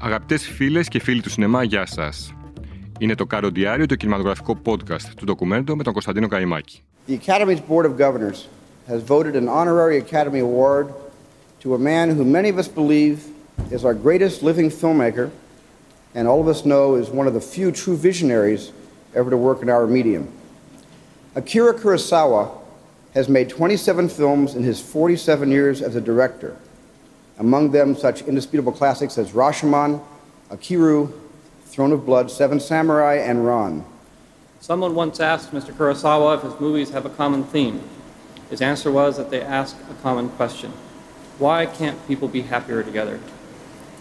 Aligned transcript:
Αγαπητέ 0.00 0.36
φίλε 0.38 0.82
και 0.82 1.00
φίλοι 1.00 1.20
του 1.20 1.30
σινεμά, 1.30 1.62
γεια 1.62 1.86
σα. 1.86 2.04
Είναι 3.04 3.14
το 3.14 3.26
Κάρο 3.26 3.50
Διάριο, 3.50 3.86
το 3.86 3.94
κινηματογραφικό 3.94 4.58
podcast 4.64 5.02
του 5.16 5.24
ντοκουμέντο 5.24 5.76
με 5.76 5.82
τον 5.82 5.92
Κωνσταντίνο 5.92 6.28
Καϊμάκη. 6.28 6.82
The 7.08 7.18
Academy's 7.26 7.60
Board 7.68 7.84
of 7.84 7.96
Governors 7.98 8.46
has 8.88 9.02
voted 9.02 9.34
an 9.34 9.48
honorary 9.48 9.98
Academy 9.98 10.40
Award 10.40 10.86
to 11.62 11.74
a 11.74 11.78
man 11.78 12.06
who 12.16 12.24
many 12.24 12.48
of 12.48 12.58
us 12.58 12.68
believe 12.68 13.18
is 13.70 13.84
our 13.84 13.94
greatest 14.06 14.42
living 14.42 14.70
filmmaker 14.80 15.26
and 16.16 16.28
all 16.28 16.40
of 16.44 16.48
us 16.54 16.60
know 16.64 16.84
is 17.02 17.08
one 17.20 17.26
of 17.30 17.34
the 17.38 17.44
few 17.54 17.68
true 17.82 17.96
visionaries 18.08 18.62
ever 19.18 19.30
to 19.30 19.40
work 19.48 19.58
in 19.64 19.68
our 19.76 19.86
medium. 19.98 20.24
Akira 21.34 21.72
Kurosawa 21.80 22.42
has 23.14 23.26
made 23.36 23.48
27 23.48 24.08
films 24.08 24.54
in 24.58 24.62
his 24.62 24.78
47 24.80 25.50
years 25.50 25.82
as 25.88 25.94
a 25.96 26.00
director. 26.10 26.52
Among 27.38 27.70
them, 27.70 27.94
such 27.94 28.22
indisputable 28.22 28.72
classics 28.72 29.16
as 29.16 29.30
Rashomon, 29.30 30.02
Akiru, 30.50 31.12
Throne 31.66 31.92
of 31.92 32.04
Blood, 32.04 32.30
Seven 32.30 32.58
Samurai, 32.58 33.16
and 33.16 33.46
Ron. 33.46 33.84
Someone 34.60 34.96
once 34.96 35.20
asked 35.20 35.52
Mr. 35.52 35.72
Kurosawa 35.72 36.36
if 36.36 36.42
his 36.42 36.58
movies 36.58 36.90
have 36.90 37.06
a 37.06 37.10
common 37.10 37.44
theme. 37.44 37.80
His 38.50 38.60
answer 38.60 38.90
was 38.90 39.16
that 39.16 39.30
they 39.30 39.40
ask 39.40 39.76
a 39.88 39.94
common 40.02 40.30
question 40.30 40.72
Why 41.38 41.66
can't 41.66 42.04
people 42.08 42.26
be 42.26 42.42
happier 42.42 42.82
together? 42.82 43.20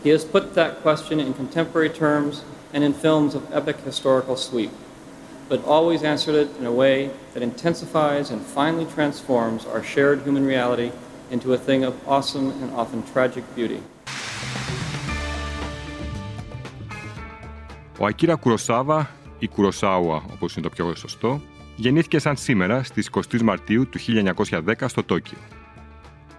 He 0.01 0.09
has 0.09 0.25
put 0.25 0.55
that 0.55 0.81
question 0.81 1.19
in 1.19 1.33
contemporary 1.35 1.89
terms 1.89 2.43
and 2.73 2.83
in 2.83 2.93
films 2.93 3.35
of 3.35 3.53
epic 3.53 3.77
historical 3.81 4.35
sweep, 4.35 4.71
but 5.47 5.63
always 5.63 6.01
answered 6.01 6.35
it 6.35 6.57
in 6.57 6.65
a 6.65 6.71
way 6.71 7.11
that 7.33 7.43
intensifies 7.43 8.31
and 8.31 8.41
finally 8.41 8.85
transforms 8.85 9.65
our 9.65 9.83
shared 9.83 10.23
human 10.23 10.45
reality 10.45 10.91
into 11.31 11.53
a 11.53 11.57
thing 11.67 11.81
of 11.89 11.93
awesome 12.15 12.47
and 12.61 12.69
often 12.81 12.99
tragic 13.13 13.43
beauty. 13.55 13.79
Ο 17.99 18.05
Ακύρα 18.05 18.35
Κουροσάβα 18.35 19.09
ή 19.39 19.47
Κουροσάουα 19.47 20.23
όπως 20.33 20.55
είναι 20.55 20.67
το 20.67 20.75
πιο 20.75 20.95
σωστό, 20.95 21.41
γεννήθηκε 21.75 22.19
σαν 22.19 22.37
σήμερα 22.37 22.83
στις 22.83 23.09
23 23.31 23.41
Μαρτίου 23.41 23.89
του 23.89 23.99
1910 24.49 24.73
στο 24.85 25.03
Τόκιο. 25.03 25.37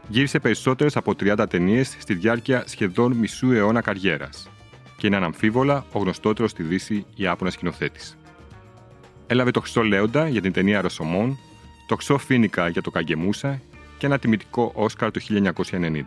Γύρισε 0.09 0.39
περισσότερες 0.39 0.97
από 0.97 1.13
30 1.21 1.47
ταινίες 1.49 1.97
στη 1.99 2.15
διάρκεια 2.15 2.63
σχεδόν 2.67 3.13
μισού 3.13 3.53
αιώνα 3.53 3.81
καριέρας 3.81 4.49
και 4.97 5.07
είναι 5.07 5.17
αναμφίβολα 5.17 5.85
ο 5.93 5.99
γνωστότερος 5.99 6.51
στη 6.51 6.63
Δύση 6.63 7.07
Ιάπωνα 7.15 7.51
σκηνοθέτης. 7.51 8.17
Έλαβε 9.27 9.51
το 9.51 9.61
Χρυσό 9.61 9.83
Λέοντα 9.83 10.29
για 10.29 10.41
την 10.41 10.53
ταινία 10.53 10.81
Ρωσομών, 10.81 11.39
το 11.87 11.95
Χρυσό 11.95 12.19
Φίνικα 12.19 12.69
για 12.69 12.83
το 12.83 12.91
Καγκεμούσα 12.91 13.61
και 13.99 14.07
ένα 14.07 14.19
τιμητικό 14.19 14.73
Όσκαρ 14.75 15.11
το 15.11 15.21
1990. 15.71 16.03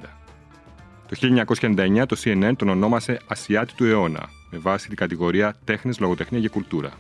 Το 1.08 1.46
1999 1.62 2.04
το 2.08 2.18
CNN 2.24 2.54
τον 2.58 2.70
ονόμασε 2.70 3.20
Ασιάτη 3.28 3.74
του 3.74 3.86
αιώνα, 3.86 4.30
με 4.52 4.58
βάση 4.58 4.88
την 4.88 4.98
κατηγορία 4.98 5.56
Τέχνες, 5.64 6.00
Λογοτεχνία 6.00 6.40
και 6.40 6.50
Κουλτούρα. 6.50 6.92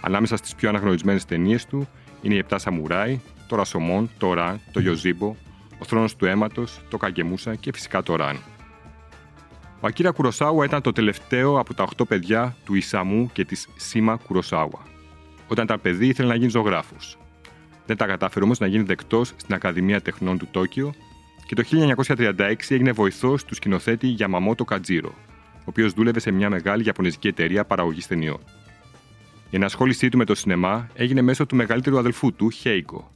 Ανάμεσα 0.00 0.36
στις 0.36 0.54
πιο 0.54 0.68
αναγνωρισμένες 0.68 1.24
ταινίες 1.24 1.66
του 1.66 1.88
είναι 2.22 2.34
οι 2.34 2.38
Επτά 2.38 2.58
Σαμουράι, 2.58 3.20
το 3.48 3.56
Ρασομόν, 3.56 4.10
το 4.18 4.32
Ραν, 4.32 4.60
το 4.72 4.80
Γιοζίμπο, 4.80 5.36
ο 5.78 5.84
Θρόνος 5.84 6.16
του 6.16 6.26
Αίματος, 6.26 6.80
το 6.88 6.96
Καγκεμούσα 6.96 7.54
και 7.54 7.72
φυσικά 7.72 8.02
το 8.02 8.16
Ραν. 8.16 8.36
Ο 9.80 9.86
Ακύρα 9.86 10.10
Κουροσάουα 10.10 10.64
ήταν 10.64 10.82
το 10.82 10.92
τελευταίο 10.92 11.58
από 11.58 11.74
τα 11.74 11.88
8 11.96 12.06
παιδιά 12.08 12.56
του 12.64 12.74
Ισαμού 12.74 13.30
και 13.32 13.44
της 13.44 13.68
Σίμα 13.76 14.16
Κουροσάουα. 14.16 14.82
Όταν 15.48 15.64
ήταν 15.64 15.80
παιδί 15.80 16.06
ήθελε 16.06 16.28
να 16.28 16.34
γίνει 16.34 16.50
ζωγράφος. 16.50 17.18
Δεν 17.86 17.96
τα 17.96 18.06
κατάφερε 18.06 18.44
όμως 18.44 18.58
να 18.58 18.66
γίνει 18.66 18.82
δεκτό 18.82 19.24
στην 19.24 19.54
Ακαδημία 19.54 20.00
Τεχνών 20.00 20.38
του 20.38 20.48
Τόκιο 20.50 20.94
και 21.46 21.54
το 21.54 21.62
1936 22.06 22.54
έγινε 22.68 22.92
βοηθός 22.92 23.44
του 23.44 23.54
σκηνοθέτη 23.54 24.06
Γιαμαμότο 24.06 24.64
Κατζίρο, 24.64 25.14
ο 25.58 25.64
οποίος 25.64 25.92
δούλευε 25.92 26.20
σε 26.20 26.30
μια 26.30 26.50
μεγάλη 26.50 26.84
Ιαπωνεζική 26.84 27.28
εταιρεία 27.28 27.64
παραγωγής 27.64 28.06
ταινιών. 28.06 28.40
Η 29.50 29.56
ενασχόλησή 29.56 30.08
του 30.08 30.16
με 30.16 30.24
το 30.24 30.34
σινεμά 30.34 30.88
έγινε 30.94 31.22
μέσω 31.22 31.46
του 31.46 31.56
μεγαλύτερου 31.56 31.98
αδελφού 31.98 32.32
του, 32.32 32.50
Χέικο, 32.50 33.10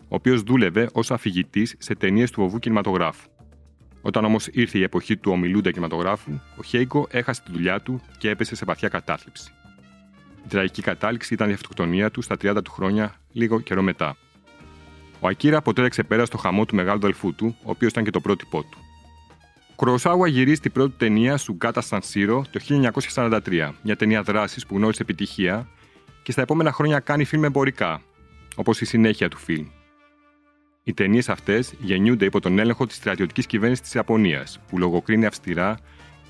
ο 0.00 0.14
οποίος 0.14 0.42
δούλευε 0.42 0.88
ως 0.92 1.10
αφηγητής 1.10 1.74
σε 1.78 1.94
ταινίες 1.94 2.30
του 2.30 2.40
βοβού 2.40 2.58
κινηματογράφου. 2.58 3.28
Όταν 4.02 4.24
όμως 4.24 4.46
ήρθε 4.46 4.78
η 4.78 4.82
εποχή 4.82 5.16
του 5.16 5.30
ομιλούντα 5.32 5.70
κινηματογράφου, 5.70 6.32
ο 6.56 6.62
Χέικο 6.62 7.06
έχασε 7.10 7.42
τη 7.44 7.52
δουλειά 7.52 7.80
του 7.80 8.00
και 8.18 8.28
έπεσε 8.30 8.54
σε 8.54 8.64
βαθιά 8.64 8.88
κατάθλιψη. 8.88 9.52
Η 10.44 10.48
τραγική 10.48 10.82
κατάληξη 10.82 11.34
ήταν 11.34 11.50
η 11.50 11.52
αυτοκτονία 11.52 12.10
του 12.10 12.22
στα 12.22 12.36
30 12.42 12.58
του 12.64 12.70
χρόνια, 12.70 13.14
λίγο 13.32 13.60
καιρό 13.60 13.82
μετά. 13.82 14.16
Ο 15.20 15.28
Ακύρα 15.28 15.62
ποτέ 15.62 15.80
δεν 15.80 15.90
ξεπέρασε 15.90 16.30
το 16.30 16.38
χαμό 16.38 16.64
του 16.64 16.74
μεγάλου 16.74 16.98
αδελφού 16.98 17.34
του, 17.34 17.56
ο 17.58 17.70
οποίος 17.70 17.90
ήταν 17.90 18.04
και 18.04 18.10
το 18.10 18.20
πρότυπό 18.20 18.62
του. 18.62 18.78
Ο 19.70 19.84
Κροσάουα 19.84 20.28
γυρίζει 20.28 20.60
την 20.60 20.72
πρώτη 20.72 20.94
ταινία 20.96 21.36
σου 21.36 21.52
Γκάτα 21.52 21.80
Σανσίρο 21.80 22.44
το 22.50 22.60
1943, 23.14 23.70
μια 23.82 23.96
ταινία 23.96 24.22
δράσης 24.22 24.66
που 24.66 24.76
γνώρισε 24.76 25.02
επιτυχία 25.02 25.68
και 26.22 26.32
στα 26.32 26.42
επόμενα 26.42 26.72
χρόνια 26.72 27.00
κάνει 27.00 27.24
φιλμ 27.24 27.44
εμπορικά, 27.44 28.02
όπως 28.56 28.80
η 28.80 28.84
συνέχεια 28.84 29.28
του 29.28 29.38
φιλμ. 29.38 29.66
Οι 30.84 30.94
ταινίες 30.94 31.28
αυτές 31.28 31.74
γεννιούνται 31.78 32.24
υπό 32.24 32.40
τον 32.40 32.58
έλεγχο 32.58 32.86
της 32.86 32.96
στρατιωτικής 32.96 33.46
κυβέρνησης 33.46 33.84
της 33.84 33.94
Ιαπωνίας, 33.94 34.60
που 34.68 34.78
λογοκρίνει 34.78 35.26
αυστηρά 35.26 35.78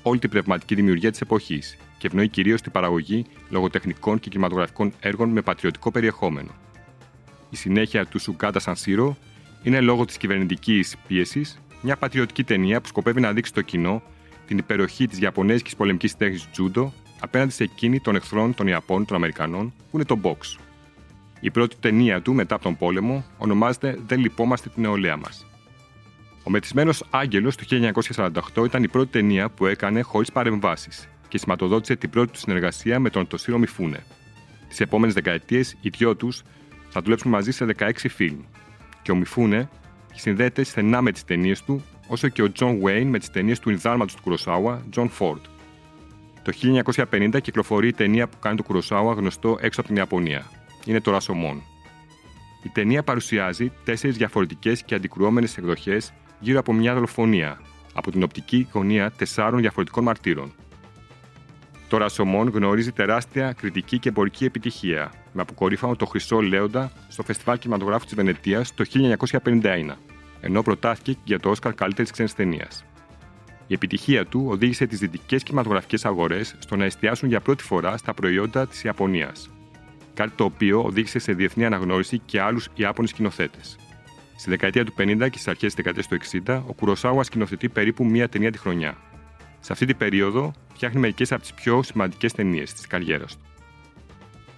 όλη 0.01 0.19
την 0.19 0.29
πνευματική 0.29 0.75
δημιουργία 0.75 1.11
της 1.11 1.21
εποχής 1.21 1.77
και 1.97 2.07
ευνοεί 2.07 2.27
κυρίως 2.27 2.61
την 2.61 2.71
παραγωγή 2.71 3.25
λογοτεχνικών 3.49 4.19
και 4.19 4.29
κινηματογραφικών 4.29 4.93
έργων 4.99 5.29
με 5.29 5.41
πατριωτικό 5.41 5.91
περιεχόμενο. 5.91 6.51
Η 7.53 7.55
συνέχεια 7.55 8.05
του 8.05 8.19
Σουκάτα 8.19 8.59
Σανσίρο 8.59 9.17
είναι 9.63 9.81
λόγω 9.81 10.05
της 10.05 10.17
κυβερνητικής 10.17 10.95
πίεσης 11.07 11.61
μια 11.81 11.97
πατριωτική 11.97 12.43
ταινία 12.43 12.81
που 12.81 12.87
σκοπεύει 12.87 13.21
να 13.21 13.33
δείξει 13.33 13.51
στο 13.51 13.61
κοινό 13.61 14.01
την 14.47 14.57
υπεροχή 14.57 15.07
της 15.07 15.19
Ιαπωνέζικης 15.19 15.75
πολεμικής 15.75 16.17
τέχνης 16.17 16.49
Τζούντο 16.51 16.93
απέναντι 17.19 17.51
σε 17.51 17.63
εκείνη 17.63 17.99
των 17.99 18.15
εχθρών 18.15 18.53
των 18.53 18.67
Ιαπώνων 18.67 19.05
των 19.05 19.15
Αμερικανών, 19.15 19.73
που 19.91 19.97
είναι 19.97 20.05
το 20.05 20.19
Box. 20.23 20.59
Η 21.39 21.51
πρώτη 21.51 21.75
ταινία 21.79 22.21
του 22.21 22.33
μετά 22.33 22.55
από 22.55 22.63
τον 22.63 22.77
πόλεμο 22.77 23.25
ονομάζεται 23.37 23.99
Δεν 24.07 24.19
λυπόμαστε 24.19 24.69
την 24.69 24.81
νεολαία 24.81 25.17
μας. 25.17 25.45
Ο 26.43 26.49
Μεθυσμένος 26.49 27.03
Άγγελος 27.09 27.55
του 27.55 27.65
1948 28.55 28.65
ήταν 28.65 28.83
η 28.83 28.87
πρώτη 28.87 29.11
ταινία 29.11 29.49
που 29.49 29.65
έκανε 29.65 30.01
χωρίς 30.01 30.31
παρεμβάσεις 30.31 31.07
και 31.27 31.37
σηματοδότησε 31.37 31.95
την 31.95 32.09
πρώτη 32.09 32.31
του 32.31 32.39
συνεργασία 32.39 32.99
με 32.99 33.09
τον 33.09 33.27
Τοσίρο 33.27 33.57
Μιφούνε. 33.57 34.03
Τις 34.69 34.79
επόμενες 34.79 35.13
δεκαετίες, 35.13 35.75
οι 35.81 35.89
δυο 35.89 36.15
τους 36.15 36.43
θα 36.93 37.01
δουλέψουν 37.01 37.31
μαζί 37.31 37.51
σε 37.51 37.65
16 37.77 37.91
φιλμ. 38.09 38.39
Και 39.01 39.11
ο 39.11 39.15
Μιφούνε 39.15 39.69
συνδέεται 40.13 40.63
στενά 40.63 41.01
με 41.01 41.11
τις 41.11 41.23
ταινίες 41.23 41.63
του, 41.63 41.83
όσο 42.07 42.27
και 42.27 42.41
ο 42.41 42.51
Τζον 42.51 42.79
Γουέιν 42.79 43.07
με 43.07 43.19
τις 43.19 43.29
ταινίες 43.29 43.59
του 43.59 43.69
ινδάλματος 43.69 44.15
του 44.15 44.21
Κουροσάουα, 44.21 44.83
Τζον 44.89 45.09
Φορντ. 45.09 45.45
Το 46.43 46.51
1950 47.09 47.41
κυκλοφορεί 47.41 47.87
η 47.87 47.93
ταινία 47.93 48.27
που 48.27 48.39
κάνει 48.39 48.55
τον 48.55 48.63
Κουροσάουα 48.63 49.13
γνωστό 49.13 49.57
έξω 49.61 49.79
από 49.79 49.89
την 49.89 49.97
Ιαπωνία. 49.97 50.45
Είναι 50.85 51.01
το 51.01 51.11
Ρασομόν. 51.11 51.61
Η 52.63 52.69
ταινία 52.69 53.03
παρουσιάζει 53.03 53.71
τέσσερις 53.83 54.17
διαφορετικές 54.17 54.83
και 54.83 54.95
αντικρουόμενες 54.95 55.57
εκδοχές 55.57 56.13
γύρω 56.39 56.59
από 56.59 56.73
μια 56.73 56.93
δολοφονία, 56.93 57.61
από 57.93 58.11
την 58.11 58.23
οπτική 58.23 58.67
γωνία 58.71 59.11
τεσσάρων 59.11 59.59
διαφορετικών 59.59 60.03
μαρτύρων. 60.03 60.53
Το 61.87 61.97
Ρασομόν 61.97 62.49
γνωρίζει 62.49 62.91
τεράστια 62.91 63.53
κριτική 63.53 63.99
και 63.99 64.09
εμπορική 64.09 64.45
επιτυχία, 64.45 65.11
με 65.33 65.41
αποκορύφωμα 65.41 65.95
το 65.95 66.05
Χρυσό 66.05 66.41
Λέοντα 66.41 66.91
στο 67.07 67.23
Φεστιβάλ 67.23 67.59
Κινηματογράφου 67.59 68.05
της 68.05 68.15
Βενετίας 68.15 68.73
το 68.73 68.85
1951, 69.43 69.97
ενώ 70.39 70.61
προτάθηκε 70.61 71.15
για 71.23 71.39
το 71.39 71.49
Όσκαρ 71.49 71.73
καλύτερης 71.73 72.11
ξένης 72.11 72.33
ταινίας. 72.33 72.85
Η 73.67 73.73
επιτυχία 73.73 74.25
του 74.25 74.45
οδήγησε 74.49 74.85
τις 74.85 74.99
δυτικές 74.99 75.43
κινηματογραφικές 75.43 76.05
αγορές 76.05 76.55
στο 76.59 76.75
να 76.75 76.85
εστιάσουν 76.85 77.29
για 77.29 77.39
πρώτη 77.39 77.63
φορά 77.63 77.97
στα 77.97 78.13
προϊόντα 78.13 78.67
της 78.67 78.83
Ιαπωνίας. 78.83 79.49
Κάτι 80.13 80.31
το 80.35 80.43
οποίο 80.43 80.83
οδήγησε 80.83 81.19
σε 81.19 81.33
διεθνή 81.33 81.65
αναγνώριση 81.65 82.19
και 82.19 82.41
άλλους 82.41 82.67
Ιάπωνες 82.75 83.09
σκηνοθέτες. 83.09 83.77
Στη 84.35 84.49
δεκαετία 84.49 84.85
του 84.85 84.93
50 84.97 85.29
και 85.29 85.37
στις 85.37 85.47
αρχές 85.47 85.73
της 85.73 85.75
δεκαετίας 85.75 86.07
του 86.07 86.15
60, 86.45 86.63
ο 86.67 86.73
Κουροσάουας 86.73 87.25
σκηνοθετεί 87.25 87.69
περίπου 87.69 88.05
μία 88.05 88.29
ταινία 88.29 88.51
τη 88.51 88.57
χρονιά. 88.57 88.97
Σε 89.59 89.73
αυτή 89.73 89.85
την 89.85 89.97
περίοδο 89.97 90.53
φτιάχνει 90.73 90.99
μερικές 90.99 91.31
από 91.31 91.41
τις 91.41 91.53
πιο 91.53 91.83
σημαντικές 91.83 92.33
ταινίες 92.33 92.73
της 92.73 92.87
καριέρας 92.87 93.37
του. 93.37 93.52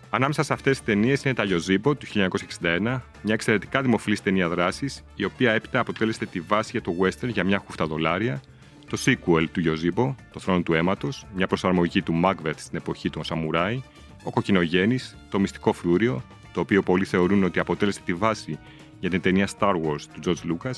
Ανάμεσα 0.09 0.43
σε 0.43 0.53
αυτές 0.53 0.77
τις 0.77 0.85
ταινίες 0.85 1.23
είναι 1.23 1.33
τα 1.33 1.43
Γιοζίμπο 1.43 1.95
του 1.95 2.05
1961, 2.05 3.01
μια 3.21 3.33
εξαιρετικά 3.33 3.81
δημοφιλής 3.81 4.21
ταινία 4.21 4.49
δράσης, 4.49 5.03
η 5.15 5.23
οποία 5.23 5.51
έπειτα 5.51 5.79
αποτέλεσε 5.79 6.25
τη 6.25 6.39
βάση 6.39 6.69
για 6.71 6.81
το 6.81 6.95
western 7.01 7.27
για 7.27 7.43
μια 7.43 7.57
χούφτα 7.65 7.85
δολάρια, 7.85 8.41
το 8.89 8.97
sequel 9.05 9.45
του 9.51 9.59
Γιοζίμπο, 9.59 10.15
το 10.33 10.39
θρόνο 10.39 10.61
του 10.61 10.73
αίματος, 10.73 11.25
μια 11.35 11.47
προσαρμογή 11.47 12.01
του 12.01 12.21
Macbeth 12.23 12.55
στην 12.55 12.77
εποχή 12.77 13.09
των 13.09 13.23
Σαμουράι, 13.23 13.81
ο 14.23 14.31
Κοκκινογέννη, 14.31 14.99
το 15.29 15.39
μυστικό 15.39 15.73
φρούριο, 15.73 16.23
το 16.53 16.59
οποίο 16.59 16.81
πολλοί 16.81 17.05
θεωρούν 17.05 17.43
ότι 17.43 17.59
αποτέλεσε 17.59 17.99
τη 18.05 18.13
βάση 18.13 18.59
για 18.99 19.09
την 19.09 19.21
ταινία 19.21 19.49
Star 19.59 19.73
Wars 19.73 20.01
του 20.13 20.19
George 20.25 20.51
Lucas, 20.51 20.75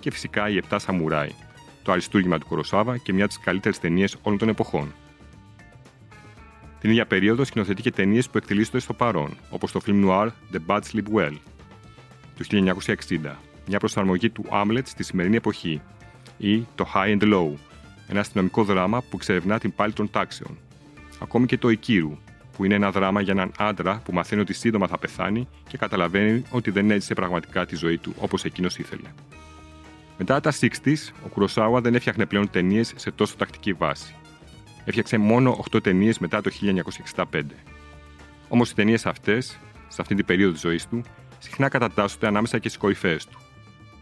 και 0.00 0.10
φυσικά 0.10 0.48
οι 0.48 0.60
7 0.68 0.76
Σαμουράι, 0.80 1.30
το 1.82 1.92
αριστούργημα 1.92 2.38
του 2.38 2.46
Κοροσάβα 2.46 2.96
και 2.96 3.12
μια 3.12 3.24
από 3.24 3.34
τις 3.34 3.42
καλύτερες 3.44 3.78
ταινίες 3.78 4.16
όλων 4.22 4.38
των 4.38 4.48
εποχών. 4.48 4.94
Την 6.80 6.90
ίδια 6.90 7.06
περίοδο 7.06 7.44
σκηνοθετεί 7.44 7.82
και 7.82 7.90
ταινίες 7.90 8.28
που 8.28 8.38
εκτελήσονται 8.38 8.78
στο 8.78 8.92
παρόν, 8.92 9.36
όπως 9.50 9.72
το 9.72 9.80
film 9.86 10.08
noir 10.08 10.28
The 10.52 10.58
Bad 10.66 10.80
Sleep 10.92 11.14
Well 11.14 11.34
του 12.36 12.44
1960, 12.44 13.36
μια 13.66 13.78
προσαρμογή 13.78 14.30
του 14.30 14.44
Hamlet 14.50 14.82
στη 14.84 15.02
σημερινή 15.04 15.36
εποχή, 15.36 15.80
ή 16.38 16.66
το 16.74 16.90
High 16.94 17.18
and 17.18 17.34
Low, 17.34 17.52
ένα 18.08 18.20
αστυνομικό 18.20 18.64
δράμα 18.64 19.00
που 19.00 19.16
εξερευνά 19.16 19.58
την 19.58 19.74
πάλη 19.74 19.92
των 19.92 20.10
τάξεων. 20.10 20.58
Ακόμη 21.18 21.46
και 21.46 21.58
το 21.58 21.68
Οικύρου, 21.68 22.18
που 22.56 22.64
είναι 22.64 22.74
ένα 22.74 22.90
δράμα 22.90 23.20
για 23.20 23.32
έναν 23.32 23.52
άντρα 23.58 24.00
που 24.04 24.12
μαθαίνει 24.12 24.40
ότι 24.40 24.52
σύντομα 24.52 24.86
θα 24.86 24.98
πεθάνει 24.98 25.48
και 25.68 25.76
καταλαβαίνει 25.76 26.42
ότι 26.50 26.70
δεν 26.70 26.90
έζησε 26.90 27.14
πραγματικά 27.14 27.66
τη 27.66 27.76
ζωή 27.76 27.98
του 27.98 28.14
όπως 28.18 28.44
εκείνος 28.44 28.78
ήθελε. 28.78 29.08
Μετά 30.18 30.40
τα 30.40 30.52
60s, 30.60 31.12
ο 31.24 31.28
Κουροσάουα 31.28 31.80
δεν 31.80 31.94
έφτιαχνε 31.94 32.26
πλέον 32.26 32.50
ταινίες 32.50 32.92
σε 32.96 33.10
τόσο 33.10 33.36
τακτική 33.36 33.72
βάση. 33.72 34.14
Έφτιαξε 34.88 35.18
μόνο 35.18 35.64
8 35.70 35.82
ταινίες 35.82 36.18
μετά 36.18 36.40
το 36.40 36.50
1965. 37.14 37.42
Όμως 38.48 38.70
οι 38.70 38.74
ταινίες 38.74 39.06
αυτές, 39.06 39.58
σε 39.88 40.02
αυτή 40.02 40.14
την 40.14 40.24
περίοδο 40.24 40.52
της 40.52 40.60
ζωής 40.60 40.88
του, 40.88 41.02
συχνά 41.38 41.68
κατατάσσονται 41.68 42.26
ανάμεσα 42.26 42.58
και 42.58 42.68
στις 42.68 42.80
κορυφαίες 42.80 43.26
του. 43.26 43.38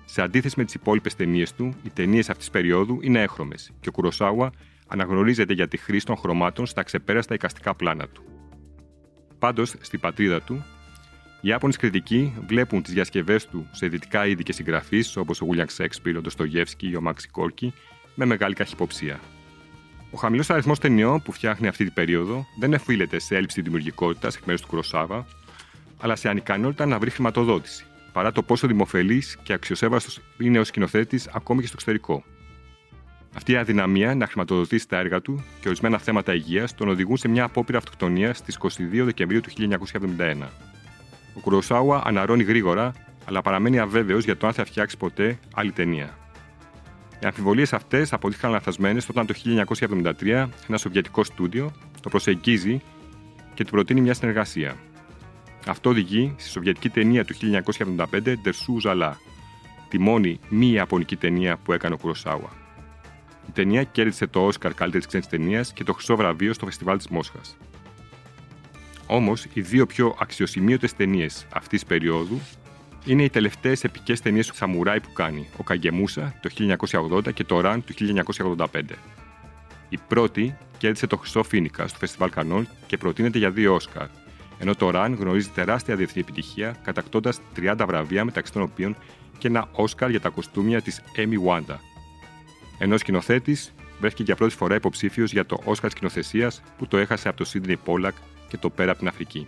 Σε 0.04 0.22
αντίθεση 0.22 0.54
με 0.58 0.64
τις 0.64 0.74
υπόλοιπες 0.74 1.14
ταινίες 1.14 1.52
του, 1.54 1.74
οι 1.82 1.90
ταινίες 1.90 2.30
αυτής 2.30 2.50
περίοδου 2.50 2.98
είναι 3.02 3.22
έχρωμες 3.22 3.70
και 3.80 3.88
ο 3.88 3.92
Κουροσάουα 3.92 4.52
αναγνωρίζεται 4.86 5.52
για 5.52 5.68
τη 5.68 5.76
χρήση 5.76 6.06
των 6.06 6.16
χρωμάτων 6.16 6.66
στα 6.66 6.82
ξεπέραστα 6.82 7.34
εικαστικά 7.34 7.74
πλάνα 7.74 8.08
του. 8.08 8.24
Πάντως, 9.38 9.74
στην 9.80 10.00
πατρίδα 10.00 10.42
του, 10.42 10.64
οι 11.40 11.48
Ιάπωνες 11.48 11.76
κριτικοί 11.76 12.34
βλέπουν 12.46 12.82
τις 12.82 12.92
διασκευές 12.92 13.46
του 13.46 13.68
σε 13.70 13.86
δυτικά 13.86 14.26
είδη 14.26 14.42
και 14.42 14.52
συγγραφείς 14.52 15.16
όπως 15.16 15.40
ο 15.40 15.46
William 15.50 15.66
Shakespeare, 15.76 16.14
ο 16.16 16.20
Ντοστογεύσκη 16.20 16.88
ή 16.88 16.96
ο 16.96 17.00
Μάξι 17.00 17.28
Κόρκι 17.28 17.74
με 18.14 18.24
μεγάλη 18.24 18.54
καχυποψία. 18.54 19.20
Ο 20.14 20.16
χαμηλός 20.16 20.50
αριθμός 20.50 20.78
ταινιών 20.78 21.22
που 21.22 21.32
φτιάχνει 21.32 21.68
αυτή 21.68 21.84
την 21.84 21.92
περίοδο 21.92 22.46
δεν 22.58 22.72
εφήλεται 22.72 23.18
σε 23.18 23.36
έλλειψη 23.36 23.60
δημιουργικότητας 23.60 24.36
εκ 24.36 24.44
μέρους 24.44 24.60
του 24.60 24.68
Κροσάβα, 24.68 25.26
αλλά 26.00 26.16
σε 26.16 26.28
ανικανότητα 26.28 26.86
να 26.86 26.98
βρει 26.98 27.10
χρηματοδότηση, 27.10 27.84
παρά 28.12 28.32
το 28.32 28.42
πόσο 28.42 28.66
δημοφιλή 28.66 29.22
και 29.42 29.52
αξιοσέβαστος 29.52 30.20
είναι 30.38 30.58
ω 30.58 30.64
σκηνοθέτης 30.64 31.28
ακόμη 31.32 31.60
και 31.60 31.66
στο 31.66 31.74
εξωτερικό. 31.76 32.24
Αυτή 33.36 33.52
η 33.52 33.56
αδυναμία 33.56 34.14
να 34.14 34.26
χρηματοδοτήσει 34.26 34.88
τα 34.88 34.98
έργα 34.98 35.20
του 35.20 35.44
και 35.60 35.68
ορισμένα 35.68 35.98
θέματα 35.98 36.34
υγείας 36.34 36.74
τον 36.74 36.88
οδηγούν 36.88 37.16
σε 37.16 37.28
μια 37.28 37.44
απόπειρα 37.44 37.78
αυτοκτονίας 37.78 38.38
στις 38.38 38.58
22 38.58 38.68
Δεκεμβρίου 39.04 39.40
του 39.40 39.50
1971. 39.50 40.48
Ο 41.34 41.40
Κουροσάουα 41.40 42.02
αναρώνει 42.04 42.42
γρήγορα, 42.42 42.92
αλλά 43.24 43.42
παραμένει 43.42 43.78
αβέβαιος 43.78 44.24
για 44.24 44.36
το 44.36 44.46
αν 44.46 44.52
θα 44.52 44.64
φτιάξει 44.64 44.96
ποτέ 44.96 45.38
άλλη 45.54 45.72
ταινία. 45.72 46.23
Οι 47.24 47.26
αμφιβολίες 47.26 47.72
αυτές 47.72 48.12
αποδείχθηκαν 48.12 48.50
λαθασμένε 48.50 49.00
όταν 49.10 49.26
το 49.26 49.34
1973 49.88 50.48
ένα 50.68 50.78
σοβιετικό 50.78 51.24
στούντιο 51.24 51.72
το 52.00 52.08
προσεγγίζει 52.08 52.80
και 53.54 53.64
του 53.64 53.70
προτείνει 53.70 54.00
μια 54.00 54.14
συνεργασία. 54.14 54.76
Αυτό 55.66 55.90
οδηγεί 55.90 56.34
στη 56.36 56.48
σοβιετική 56.48 56.88
ταινία 56.88 57.24
του 57.24 57.34
1975 57.86 58.34
Ντερσού 58.42 58.80
Ζαλά, 58.80 59.18
τη 59.88 59.98
μόνη 59.98 60.40
μη 60.48 60.70
ιαπωνική 60.70 61.16
ταινία 61.16 61.56
που 61.56 61.72
έκανε 61.72 61.94
ο 61.94 61.98
Κουροσάουα. 61.98 62.50
Η 63.48 63.50
ταινία 63.52 63.82
κέρδισε 63.82 64.26
το 64.26 64.46
Όσκαρ 64.46 64.74
καλύτερης 64.74 65.06
ξένης 65.06 65.26
ταινίας 65.26 65.72
και 65.72 65.84
το 65.84 65.92
χρυσό 65.92 66.16
βραβείο 66.16 66.52
στο 66.52 66.64
φεστιβάλ 66.64 66.96
της 66.96 67.08
Μόσχας. 67.08 67.56
Όμως, 69.06 69.46
οι 69.52 69.60
δύο 69.60 69.86
πιο 69.86 70.16
αξιοσημείωτες 70.20 70.94
ταινίες 70.94 71.46
αυτής 71.52 71.80
της 71.80 71.84
περίοδου 71.84 72.40
είναι 73.04 73.22
οι 73.22 73.30
τελευταίες 73.30 73.84
επικές 73.84 74.20
ταινίες 74.20 74.46
του 74.46 74.54
Σαμουράι 74.54 75.00
που 75.00 75.12
κάνει, 75.12 75.46
ο 75.56 75.62
Καγκεμούσα 75.62 76.34
το 76.42 76.50
1980 76.90 77.34
και 77.34 77.44
το 77.44 77.60
Ραν 77.60 77.84
το 77.84 77.94
1985. 78.56 78.66
Η 79.88 79.98
πρώτη 80.08 80.56
κέρδισε 80.78 81.06
το 81.06 81.16
Χρυσό 81.16 81.42
Φίνικα 81.42 81.88
στο 81.88 81.98
Φεστιβάλ 81.98 82.30
Κανόν 82.30 82.68
και 82.86 82.96
προτείνεται 82.96 83.38
για 83.38 83.50
δύο 83.50 83.74
Όσκαρ, 83.74 84.06
ενώ 84.58 84.74
το 84.74 84.90
Ραν 84.90 85.14
γνωρίζει 85.14 85.48
τεράστια 85.48 85.96
διεθνή 85.96 86.20
επιτυχία, 86.20 86.76
κατακτώντας 86.84 87.40
30 87.56 87.84
βραβεία 87.86 88.24
μεταξύ 88.24 88.52
των 88.52 88.62
οποίων 88.62 88.96
και 89.38 89.48
ένα 89.48 89.68
Όσκαρ 89.72 90.10
για 90.10 90.20
τα 90.20 90.28
κοστούμια 90.28 90.80
της 90.80 91.02
Amy 91.16 91.48
Wanda. 91.48 91.76
Ενώ 92.78 92.98
σκηνοθέτης 92.98 93.74
βρέθηκε 94.00 94.22
για 94.22 94.36
πρώτη 94.36 94.54
φορά 94.54 94.74
υποψήφιος 94.74 95.32
για 95.32 95.46
το 95.46 95.60
Όσκαρ 95.64 95.90
σκηνοθεσίας 95.90 96.62
που 96.78 96.86
το 96.86 96.96
έχασε 96.96 97.28
από 97.28 97.36
το 97.36 97.44
Σίδνεϊ 97.44 97.76
Πόλακ 97.76 98.14
και 98.48 98.56
το 98.56 98.70
πέρα 98.70 98.90
από 98.90 98.98
την 98.98 99.08
Αφρική. 99.08 99.46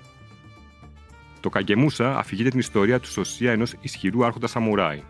Το 1.46 1.52
Καγκεμούσα 1.52 2.18
αφηγείται 2.18 2.48
την 2.48 2.58
ιστορία 2.58 3.00
του 3.00 3.08
σωσία 3.08 3.52
ενός 3.52 3.74
ισχυρού 3.80 4.24
άρχοντα 4.24 4.46
Σαμουράι, 4.46 5.02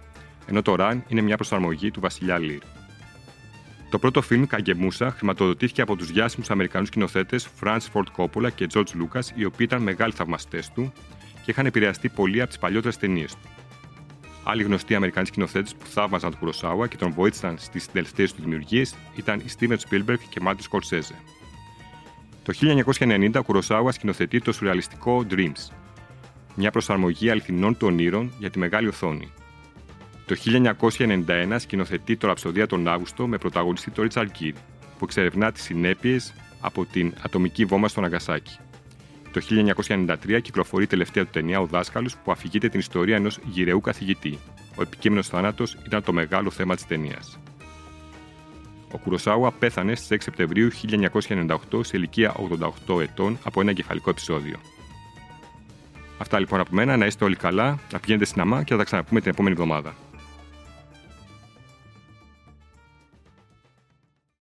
ενώ 0.46 0.62
το 0.62 0.74
Ραν 0.74 1.04
είναι 1.08 1.20
μια 1.20 1.36
προσαρμογή 1.36 1.90
του 1.90 2.00
βασιλιά 2.00 2.38
Λίρ. 2.38 2.62
Το 3.90 3.98
πρώτο 3.98 4.22
φιλμ 4.22 4.44
Καγκεμούσα 4.44 5.10
χρηματοδοτήθηκε 5.10 5.80
από 5.82 5.96
τους 5.96 6.12
διάσημου 6.12 6.44
Αμερικανούς 6.48 6.88
σκηνοθέτε 6.88 7.38
Franz 7.60 7.78
Ford 7.92 8.04
Coppola 8.16 8.52
και 8.54 8.66
George 8.74 8.80
Lucas, 8.80 9.22
οι 9.34 9.44
οποίοι 9.44 9.66
ήταν 9.70 9.82
μεγάλοι 9.82 10.12
θαυμαστές 10.12 10.70
του 10.70 10.92
και 11.44 11.50
είχαν 11.50 11.66
επηρεαστεί 11.66 12.08
πολύ 12.08 12.40
από 12.40 12.48
τις 12.48 12.58
παλιότερες 12.58 12.96
ταινίες 12.96 13.32
του. 13.32 13.48
Άλλοι 14.44 14.62
γνωστοί 14.62 14.94
Αμερικανοί 14.94 15.26
σκηνοθέτε 15.26 15.70
που 15.78 15.86
θαύμαζαν 15.86 16.30
τον 16.30 16.38
Κουροσάουα 16.38 16.86
και 16.86 16.96
τον 16.96 17.12
βοήθησαν 17.12 17.58
στις 17.58 17.90
τελευταίες 17.92 18.32
του 18.32 18.42
δημιουργίες 18.42 18.94
ήταν 19.16 19.38
οι 19.38 19.50
Steven 19.58 19.76
Spielberg 19.88 20.18
και 20.28 20.40
Martin 20.46 20.70
Scorsese. 20.70 21.14
Το 22.42 22.52
1990 22.98 23.30
ο 23.34 23.42
Κουροσάουα 23.42 23.92
σκηνοθετεί 23.92 24.40
το 24.40 24.52
σουρεαλιστικό 24.52 25.26
Dreams, 25.30 25.70
μια 26.56 26.70
προσαρμογή 26.70 27.30
αληθινών 27.30 27.76
των 27.76 27.88
όνειρων 27.88 28.32
για 28.38 28.50
τη 28.50 28.58
μεγάλη 28.58 28.88
οθόνη. 28.88 29.32
Το 30.26 30.36
1991 30.98 31.56
σκηνοθετεί 31.58 32.16
το 32.16 32.26
Ραψοδία 32.26 32.66
τον 32.66 32.88
Αύγουστο 32.88 33.26
με 33.26 33.38
πρωταγωνιστή 33.38 33.90
τον 33.90 34.02
Ρίτσαρντ 34.02 34.30
Γκίρ, 34.30 34.52
που 34.98 35.04
εξερευνά 35.04 35.52
τις 35.52 35.62
συνέπειες 35.62 36.34
από 36.60 36.84
την 36.84 37.14
ατομική 37.22 37.64
βόμβα 37.64 37.88
στο 37.88 38.00
Ναγκασάκι. 38.00 38.58
Το 39.32 39.40
1993 39.88 40.40
κυκλοφορεί 40.42 40.84
η 40.84 40.86
τελευταία 40.86 41.24
του 41.24 41.30
ταινία 41.32 41.60
Ο 41.60 41.66
Δάσκαλος 41.66 42.16
που 42.16 42.32
αφηγείται 42.32 42.68
την 42.68 42.78
ιστορία 42.78 43.16
ενός 43.16 43.38
γυρεού 43.44 43.80
καθηγητή. 43.80 44.38
Ο 44.76 44.82
επικείμενος 44.82 45.28
θάνατος 45.28 45.76
ήταν 45.86 46.02
το 46.02 46.12
μεγάλο 46.12 46.50
θέμα 46.50 46.74
της 46.74 46.86
ταινίας. 46.86 47.38
Ο 48.92 48.98
Κουροσάουα 48.98 49.52
πέθανε 49.52 49.94
στις 49.94 50.08
6 50.10 50.16
Σεπτεμβρίου 50.22 50.70
1998 50.72 51.84
σε 51.84 51.96
ηλικία 51.96 52.34
88 52.86 53.00
ετών 53.00 53.38
από 53.44 53.60
ένα 53.60 53.70
εγκεφαλικό 53.70 54.10
επεισόδιο. 54.10 54.56
Αυτά 56.18 56.38
λοιπόν 56.38 56.60
από 56.60 56.70
μένα. 56.72 56.96
Να 56.96 57.06
είστε 57.06 57.24
όλοι 57.24 57.36
καλά, 57.36 57.78
να 57.92 57.98
πηγαίνετε 57.98 58.24
στην 58.24 58.40
ΑΜΑ 58.40 58.62
και 58.62 58.72
θα 58.72 58.76
τα 58.76 58.84
ξαναπούμε 58.84 59.20
την 59.20 59.30
επόμενη 59.30 59.54
εβδομάδα. 59.54 59.94